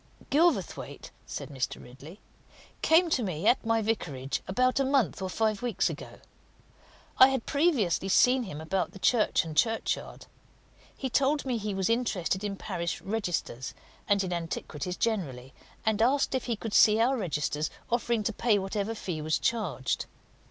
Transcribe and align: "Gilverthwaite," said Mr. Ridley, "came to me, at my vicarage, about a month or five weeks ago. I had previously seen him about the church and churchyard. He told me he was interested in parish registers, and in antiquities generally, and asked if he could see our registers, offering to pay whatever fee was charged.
"Gilverthwaite," 0.31 1.11
said 1.27 1.49
Mr. 1.49 1.79
Ridley, 1.79 2.19
"came 2.81 3.07
to 3.11 3.21
me, 3.21 3.45
at 3.45 3.63
my 3.63 3.83
vicarage, 3.83 4.41
about 4.47 4.79
a 4.79 4.83
month 4.83 5.21
or 5.21 5.29
five 5.29 5.61
weeks 5.61 5.91
ago. 5.91 6.19
I 7.19 7.27
had 7.27 7.45
previously 7.45 8.09
seen 8.09 8.41
him 8.41 8.59
about 8.59 8.93
the 8.93 8.97
church 8.97 9.45
and 9.45 9.55
churchyard. 9.55 10.25
He 10.97 11.07
told 11.07 11.45
me 11.45 11.57
he 11.59 11.75
was 11.75 11.87
interested 11.87 12.43
in 12.43 12.55
parish 12.55 12.99
registers, 13.03 13.75
and 14.07 14.23
in 14.23 14.33
antiquities 14.33 14.97
generally, 14.97 15.53
and 15.85 16.01
asked 16.01 16.33
if 16.33 16.45
he 16.45 16.55
could 16.55 16.73
see 16.73 16.99
our 16.99 17.15
registers, 17.15 17.69
offering 17.91 18.23
to 18.23 18.33
pay 18.33 18.57
whatever 18.57 18.95
fee 18.95 19.21
was 19.21 19.37
charged. 19.37 20.07